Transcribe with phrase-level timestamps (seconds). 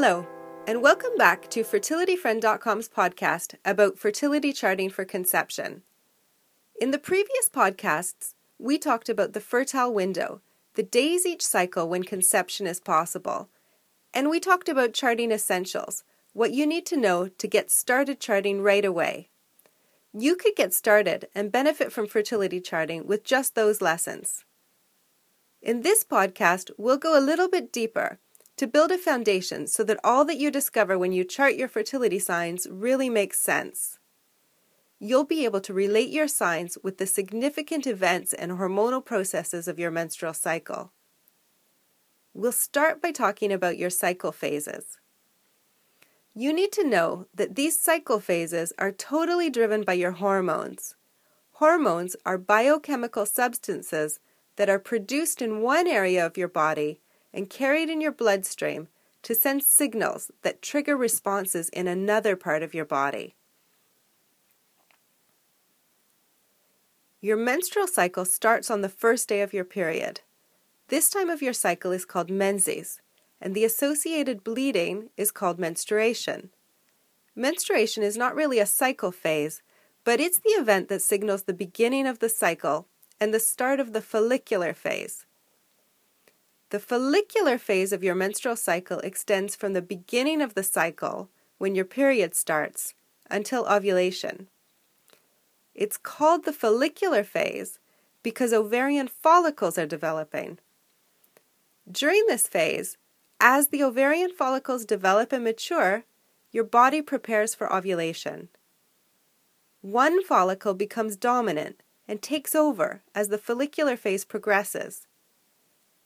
[0.00, 0.28] Hello,
[0.64, 5.82] and welcome back to FertilityFriend.com's podcast about fertility charting for conception.
[6.80, 10.40] In the previous podcasts, we talked about the fertile window,
[10.74, 13.48] the days each cycle when conception is possible,
[14.14, 18.62] and we talked about charting essentials, what you need to know to get started charting
[18.62, 19.30] right away.
[20.16, 24.44] You could get started and benefit from fertility charting with just those lessons.
[25.60, 28.20] In this podcast, we'll go a little bit deeper
[28.58, 32.18] to build a foundation so that all that you discover when you chart your fertility
[32.18, 33.98] signs really makes sense.
[34.98, 39.78] You'll be able to relate your signs with the significant events and hormonal processes of
[39.78, 40.92] your menstrual cycle.
[42.34, 44.98] We'll start by talking about your cycle phases.
[46.34, 50.96] You need to know that these cycle phases are totally driven by your hormones.
[51.52, 54.20] Hormones are biochemical substances
[54.56, 57.00] that are produced in one area of your body
[57.32, 58.88] and carried in your bloodstream
[59.22, 63.34] to send signals that trigger responses in another part of your body.
[67.20, 70.20] Your menstrual cycle starts on the first day of your period.
[70.86, 73.00] This time of your cycle is called menses,
[73.40, 76.50] and the associated bleeding is called menstruation.
[77.34, 79.62] Menstruation is not really a cycle phase,
[80.04, 82.86] but it's the event that signals the beginning of the cycle
[83.20, 85.26] and the start of the follicular phase.
[86.70, 91.74] The follicular phase of your menstrual cycle extends from the beginning of the cycle, when
[91.74, 92.94] your period starts,
[93.30, 94.48] until ovulation.
[95.74, 97.78] It's called the follicular phase
[98.22, 100.58] because ovarian follicles are developing.
[101.90, 102.98] During this phase,
[103.40, 106.04] as the ovarian follicles develop and mature,
[106.52, 108.48] your body prepares for ovulation.
[109.80, 115.06] One follicle becomes dominant and takes over as the follicular phase progresses.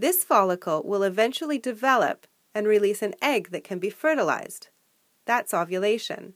[0.00, 4.68] This follicle will eventually develop and release an egg that can be fertilized.
[5.24, 6.34] That's ovulation.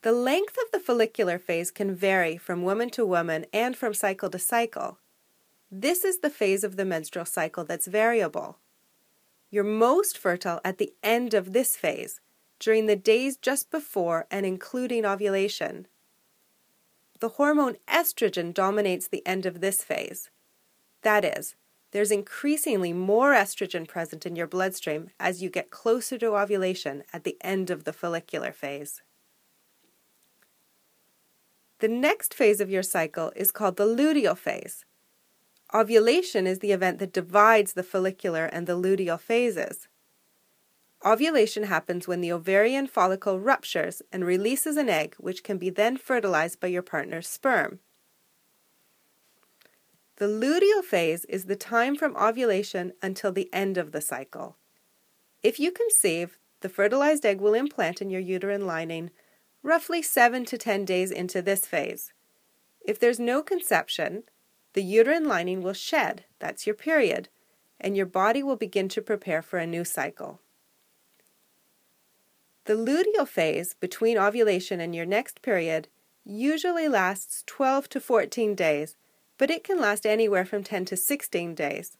[0.00, 4.30] The length of the follicular phase can vary from woman to woman and from cycle
[4.30, 4.96] to cycle.
[5.70, 8.56] This is the phase of the menstrual cycle that's variable.
[9.50, 12.22] You're most fertile at the end of this phase,
[12.58, 15.88] during the days just before and including ovulation.
[17.20, 20.30] The hormone estrogen dominates the end of this phase.
[21.04, 21.54] That is,
[21.92, 27.24] there's increasingly more estrogen present in your bloodstream as you get closer to ovulation at
[27.24, 29.02] the end of the follicular phase.
[31.80, 34.86] The next phase of your cycle is called the luteal phase.
[35.74, 39.88] Ovulation is the event that divides the follicular and the luteal phases.
[41.04, 45.98] Ovulation happens when the ovarian follicle ruptures and releases an egg, which can be then
[45.98, 47.80] fertilized by your partner's sperm.
[50.16, 54.56] The luteal phase is the time from ovulation until the end of the cycle.
[55.42, 59.10] If you conceive, the fertilized egg will implant in your uterine lining
[59.62, 62.12] roughly 7 to 10 days into this phase.
[62.80, 64.24] If there's no conception,
[64.74, 67.28] the uterine lining will shed, that's your period,
[67.80, 70.40] and your body will begin to prepare for a new cycle.
[72.66, 75.88] The luteal phase between ovulation and your next period
[76.24, 78.96] usually lasts 12 to 14 days
[79.38, 81.96] but it can last anywhere from 10 to 16 days.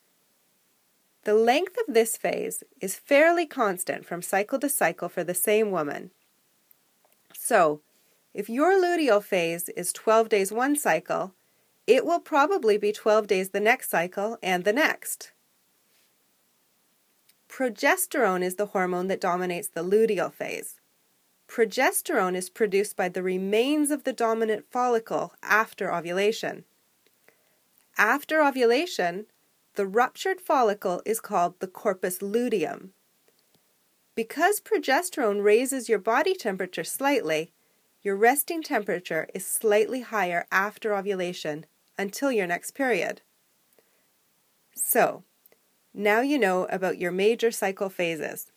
[1.24, 5.70] The length of this phase is fairly constant from cycle to cycle for the same
[5.70, 6.10] woman.
[7.32, 7.80] So,
[8.34, 11.34] if your luteal phase is 12 days one cycle,
[11.86, 15.32] it will probably be 12 days the next cycle and the next.
[17.48, 20.80] Progesterone is the hormone that dominates the luteal phase.
[21.46, 26.64] Progesterone is produced by the remains of the dominant follicle after ovulation.
[27.96, 29.26] After ovulation,
[29.74, 32.92] the ruptured follicle is called the corpus luteum.
[34.14, 37.52] Because progesterone raises your body temperature slightly,
[38.02, 41.66] your resting temperature is slightly higher after ovulation
[41.98, 43.22] until your next period.
[44.74, 45.24] So,
[45.92, 48.50] now you know about your major cycle phases.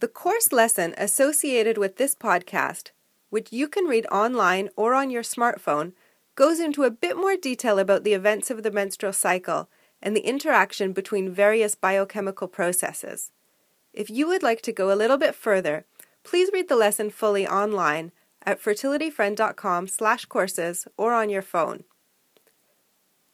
[0.00, 2.90] The course lesson associated with this podcast,
[3.30, 5.92] which you can read online or on your smartphone,
[6.34, 9.68] goes into a bit more detail about the events of the menstrual cycle
[10.02, 13.30] and the interaction between various biochemical processes.
[13.92, 15.84] If you would like to go a little bit further,
[16.24, 21.84] please read the lesson fully online at fertilityfriend.com/courses or on your phone.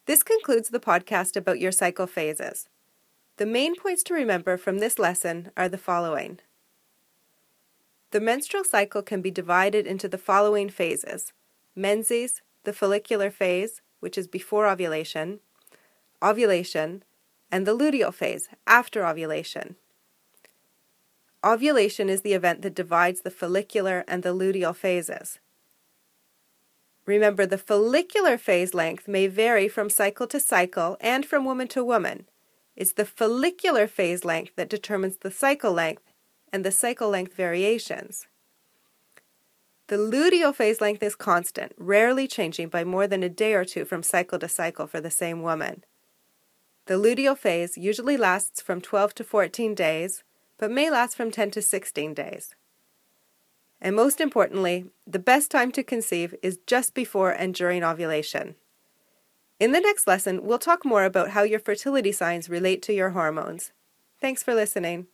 [0.06, 2.68] This concludes the podcast about your cycle phases.
[3.36, 6.40] The main points to remember from this lesson are the following.
[8.10, 11.32] The menstrual cycle can be divided into the following phases
[11.76, 15.40] menses, the follicular phase, which is before ovulation,
[16.22, 17.02] ovulation,
[17.50, 19.76] and the luteal phase after ovulation.
[21.42, 25.38] Ovulation is the event that divides the follicular and the luteal phases.
[27.06, 31.82] Remember, the follicular phase length may vary from cycle to cycle and from woman to
[31.82, 32.26] woman.
[32.76, 36.02] It's the follicular phase length that determines the cycle length
[36.52, 38.26] and the cycle length variations.
[39.90, 43.84] The luteal phase length is constant, rarely changing by more than a day or two
[43.84, 45.82] from cycle to cycle for the same woman.
[46.86, 50.22] The luteal phase usually lasts from 12 to 14 days,
[50.58, 52.54] but may last from 10 to 16 days.
[53.80, 58.54] And most importantly, the best time to conceive is just before and during ovulation.
[59.58, 63.10] In the next lesson, we'll talk more about how your fertility signs relate to your
[63.10, 63.72] hormones.
[64.20, 65.08] Thanks for listening.